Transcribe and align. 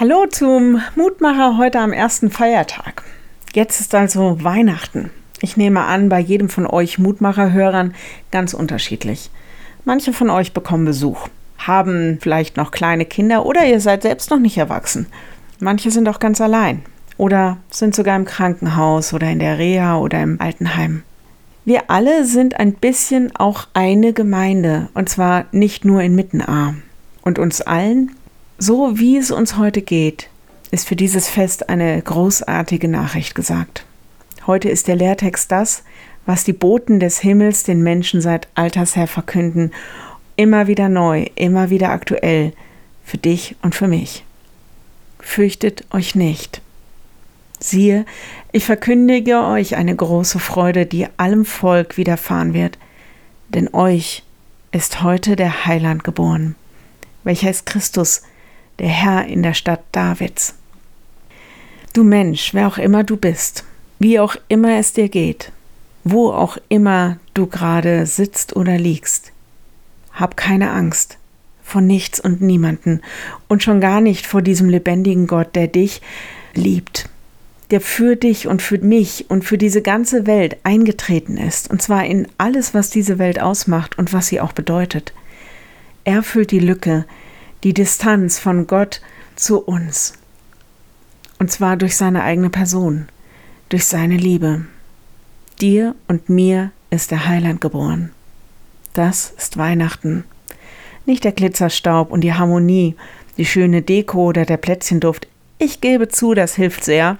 Hallo 0.00 0.24
zum 0.24 0.80
Mutmacher 0.96 1.58
heute 1.58 1.78
am 1.78 1.92
ersten 1.92 2.30
Feiertag. 2.30 3.02
Jetzt 3.52 3.80
ist 3.80 3.94
also 3.94 4.42
Weihnachten. 4.42 5.10
Ich 5.42 5.58
nehme 5.58 5.82
an, 5.82 6.08
bei 6.08 6.18
jedem 6.18 6.48
von 6.48 6.66
euch 6.66 6.98
Mutmacher-Hörern 6.98 7.94
ganz 8.30 8.54
unterschiedlich. 8.54 9.30
Manche 9.84 10.14
von 10.14 10.30
euch 10.30 10.54
bekommen 10.54 10.86
Besuch, 10.86 11.28
haben 11.58 12.16
vielleicht 12.18 12.56
noch 12.56 12.70
kleine 12.70 13.04
Kinder 13.04 13.44
oder 13.44 13.66
ihr 13.66 13.78
seid 13.78 14.00
selbst 14.00 14.30
noch 14.30 14.38
nicht 14.38 14.56
erwachsen. 14.56 15.04
Manche 15.58 15.90
sind 15.90 16.08
auch 16.08 16.18
ganz 16.18 16.40
allein 16.40 16.80
oder 17.18 17.58
sind 17.70 17.94
sogar 17.94 18.16
im 18.16 18.24
Krankenhaus 18.24 19.12
oder 19.12 19.30
in 19.30 19.38
der 19.38 19.58
Reha 19.58 19.98
oder 19.98 20.22
im 20.22 20.40
Altenheim. 20.40 21.02
Wir 21.66 21.90
alle 21.90 22.24
sind 22.24 22.58
ein 22.58 22.72
bisschen 22.72 23.36
auch 23.36 23.66
eine 23.74 24.14
Gemeinde 24.14 24.88
und 24.94 25.10
zwar 25.10 25.44
nicht 25.52 25.84
nur 25.84 26.00
in 26.00 26.14
Mittenaar. 26.14 26.76
Und 27.20 27.38
uns 27.38 27.60
allen 27.60 28.12
so 28.62 28.98
wie 28.98 29.16
es 29.16 29.30
uns 29.30 29.56
heute 29.56 29.80
geht, 29.80 30.28
ist 30.70 30.86
für 30.86 30.94
dieses 30.94 31.28
Fest 31.28 31.70
eine 31.70 32.00
großartige 32.00 32.88
Nachricht 32.88 33.34
gesagt. 33.34 33.86
Heute 34.46 34.68
ist 34.68 34.86
der 34.86 34.96
Lehrtext 34.96 35.50
das, 35.50 35.82
was 36.26 36.44
die 36.44 36.52
Boten 36.52 37.00
des 37.00 37.20
Himmels 37.20 37.64
den 37.64 37.82
Menschen 37.82 38.20
seit 38.20 38.48
alters 38.54 38.96
her 38.96 39.08
verkünden, 39.08 39.72
immer 40.36 40.66
wieder 40.66 40.90
neu, 40.90 41.24
immer 41.36 41.70
wieder 41.70 41.88
aktuell, 41.88 42.52
für 43.02 43.16
dich 43.16 43.56
und 43.62 43.74
für 43.74 43.88
mich. 43.88 44.24
Fürchtet 45.18 45.86
euch 45.90 46.14
nicht. 46.14 46.60
Siehe, 47.60 48.04
ich 48.52 48.66
verkündige 48.66 49.42
euch 49.42 49.76
eine 49.76 49.96
große 49.96 50.38
Freude, 50.38 50.84
die 50.84 51.06
allem 51.16 51.46
Volk 51.46 51.96
widerfahren 51.96 52.52
wird, 52.52 52.78
denn 53.48 53.72
euch 53.72 54.22
ist 54.70 55.02
heute 55.02 55.34
der 55.34 55.64
Heiland 55.64 56.04
geboren, 56.04 56.56
welcher 57.24 57.50
ist 57.50 57.64
Christus, 57.64 58.22
der 58.80 58.88
Herr 58.88 59.26
in 59.26 59.42
der 59.42 59.54
Stadt 59.54 59.82
Davids. 59.92 60.54
Du 61.92 62.02
Mensch, 62.02 62.54
wer 62.54 62.66
auch 62.66 62.78
immer 62.78 63.04
du 63.04 63.16
bist, 63.16 63.64
wie 63.98 64.18
auch 64.18 64.36
immer 64.48 64.78
es 64.78 64.94
dir 64.94 65.08
geht, 65.08 65.52
wo 66.02 66.30
auch 66.30 66.56
immer 66.68 67.18
du 67.34 67.46
gerade 67.46 68.06
sitzt 68.06 68.56
oder 68.56 68.78
liegst, 68.78 69.32
hab 70.12 70.36
keine 70.36 70.70
Angst 70.70 71.18
vor 71.62 71.82
nichts 71.82 72.18
und 72.18 72.40
niemanden 72.40 73.00
und 73.48 73.62
schon 73.62 73.80
gar 73.80 74.00
nicht 74.00 74.26
vor 74.26 74.42
diesem 74.42 74.68
lebendigen 74.68 75.26
Gott, 75.26 75.54
der 75.54 75.68
dich 75.68 76.00
liebt, 76.54 77.08
der 77.70 77.80
für 77.80 78.16
dich 78.16 78.48
und 78.48 78.62
für 78.62 78.78
mich 78.78 79.26
und 79.28 79.44
für 79.44 79.58
diese 79.58 79.82
ganze 79.82 80.26
Welt 80.26 80.56
eingetreten 80.64 81.36
ist, 81.36 81.70
und 81.70 81.82
zwar 81.82 82.06
in 82.06 82.26
alles, 82.38 82.72
was 82.72 82.88
diese 82.88 83.18
Welt 83.18 83.40
ausmacht 83.40 83.98
und 83.98 84.12
was 84.12 84.28
sie 84.28 84.40
auch 84.40 84.52
bedeutet. 84.52 85.12
Er 86.04 86.22
füllt 86.22 86.50
die 86.50 86.60
Lücke, 86.60 87.04
die 87.62 87.74
Distanz 87.74 88.38
von 88.38 88.66
Gott 88.66 89.00
zu 89.36 89.60
uns. 89.60 90.14
Und 91.38 91.50
zwar 91.50 91.76
durch 91.76 91.96
seine 91.96 92.22
eigene 92.22 92.50
Person, 92.50 93.08
durch 93.68 93.84
seine 93.84 94.16
Liebe. 94.16 94.66
Dir 95.60 95.94
und 96.08 96.28
mir 96.28 96.70
ist 96.90 97.10
der 97.10 97.26
Heiland 97.26 97.60
geboren. 97.60 98.10
Das 98.94 99.32
ist 99.36 99.56
Weihnachten. 99.56 100.24
Nicht 101.06 101.24
der 101.24 101.32
Glitzerstaub 101.32 102.10
und 102.10 102.22
die 102.22 102.34
Harmonie, 102.34 102.96
die 103.36 103.46
schöne 103.46 103.82
Deko 103.82 104.26
oder 104.26 104.44
der 104.44 104.56
Plätzchenduft. 104.56 105.28
Ich 105.58 105.80
gebe 105.80 106.08
zu, 106.08 106.34
das 106.34 106.54
hilft 106.54 106.84
sehr. 106.84 107.18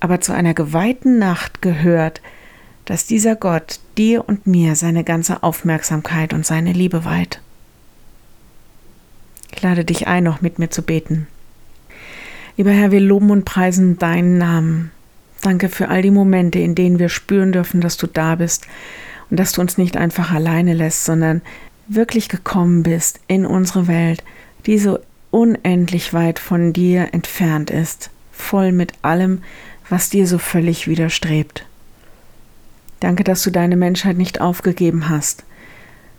Aber 0.00 0.20
zu 0.20 0.32
einer 0.32 0.54
geweihten 0.54 1.18
Nacht 1.18 1.62
gehört, 1.62 2.20
dass 2.84 3.06
dieser 3.06 3.36
Gott 3.36 3.80
dir 3.96 4.28
und 4.28 4.46
mir 4.46 4.74
seine 4.74 5.04
ganze 5.04 5.42
Aufmerksamkeit 5.42 6.32
und 6.32 6.44
seine 6.44 6.72
Liebe 6.72 7.04
weiht. 7.04 7.40
Ich 9.54 9.62
lade 9.62 9.84
dich 9.84 10.06
ein, 10.06 10.24
noch 10.24 10.40
mit 10.40 10.58
mir 10.58 10.70
zu 10.70 10.82
beten. 10.82 11.26
Lieber 12.56 12.70
Herr, 12.70 12.90
wir 12.90 13.00
loben 13.00 13.30
und 13.30 13.44
preisen 13.44 13.98
deinen 13.98 14.38
Namen. 14.38 14.90
Danke 15.40 15.68
für 15.68 15.88
all 15.88 16.02
die 16.02 16.10
Momente, 16.10 16.58
in 16.58 16.74
denen 16.74 16.98
wir 16.98 17.08
spüren 17.08 17.52
dürfen, 17.52 17.80
dass 17.80 17.96
du 17.96 18.06
da 18.06 18.36
bist 18.36 18.66
und 19.30 19.40
dass 19.40 19.52
du 19.52 19.60
uns 19.60 19.78
nicht 19.78 19.96
einfach 19.96 20.32
alleine 20.32 20.74
lässt, 20.74 21.04
sondern 21.04 21.42
wirklich 21.88 22.28
gekommen 22.28 22.82
bist 22.82 23.20
in 23.26 23.46
unsere 23.46 23.88
Welt, 23.88 24.22
die 24.66 24.78
so 24.78 24.98
unendlich 25.30 26.12
weit 26.12 26.38
von 26.38 26.72
dir 26.72 27.08
entfernt 27.12 27.70
ist, 27.70 28.10
voll 28.32 28.70
mit 28.70 28.92
allem, 29.02 29.42
was 29.88 30.10
dir 30.10 30.26
so 30.26 30.38
völlig 30.38 30.86
widerstrebt. 30.86 31.64
Danke, 33.00 33.24
dass 33.24 33.42
du 33.42 33.50
deine 33.50 33.76
Menschheit 33.76 34.16
nicht 34.16 34.40
aufgegeben 34.40 35.08
hast. 35.08 35.44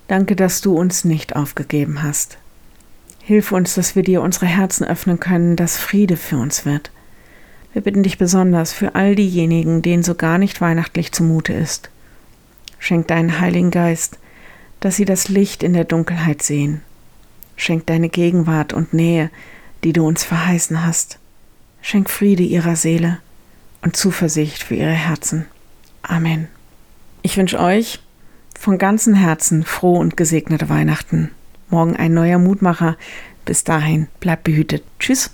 Danke, 0.07 0.35
dass 0.35 0.59
du 0.59 0.77
uns 0.77 1.05
nicht 1.05 1.35
aufgegeben 1.35 2.03
hast. 2.03 2.37
Hilf 3.25 3.53
uns, 3.53 3.75
dass 3.75 3.95
wir 3.95 4.03
dir 4.03 4.21
unsere 4.21 4.47
Herzen 4.47 4.85
öffnen 4.85 5.17
können, 5.17 5.55
dass 5.55 5.77
Friede 5.77 6.17
für 6.17 6.35
uns 6.37 6.65
wird. 6.65 6.91
Wir 7.71 7.81
bitten 7.81 8.03
dich 8.03 8.17
besonders 8.17 8.73
für 8.73 8.95
all 8.95 9.15
diejenigen, 9.15 9.81
denen 9.81 10.03
so 10.03 10.13
gar 10.13 10.37
nicht 10.37 10.59
weihnachtlich 10.59 11.13
zumute 11.13 11.53
ist. 11.53 11.89
Schenk 12.79 13.07
deinen 13.07 13.39
Heiligen 13.39 13.71
Geist, 13.71 14.19
dass 14.81 14.97
sie 14.97 15.05
das 15.05 15.29
Licht 15.29 15.63
in 15.63 15.71
der 15.71 15.85
Dunkelheit 15.85 16.41
sehen. 16.41 16.81
Schenk 17.55 17.85
deine 17.85 18.09
Gegenwart 18.09 18.73
und 18.73 18.93
Nähe, 18.93 19.29
die 19.85 19.93
du 19.93 20.05
uns 20.05 20.25
verheißen 20.25 20.85
hast. 20.85 21.17
Schenk 21.81 22.09
Friede 22.09 22.43
ihrer 22.43 22.75
Seele 22.75 23.19
und 23.81 23.95
Zuversicht 23.95 24.63
für 24.63 24.75
ihre 24.75 24.91
Herzen. 24.91 25.45
Amen. 26.01 26.49
Ich 27.21 27.37
wünsche 27.37 27.61
euch 27.61 28.01
von 28.59 28.77
ganzem 28.77 29.13
Herzen 29.13 29.63
frohe 29.63 29.99
und 29.99 30.17
gesegnete 30.17 30.67
Weihnachten. 30.67 31.31
Morgen 31.73 31.95
ein 31.95 32.13
neuer 32.13 32.37
Mutmacher. 32.37 32.97
Bis 33.45 33.63
dahin, 33.63 34.07
bleibt 34.19 34.43
behütet. 34.43 34.83
Tschüss. 34.99 35.21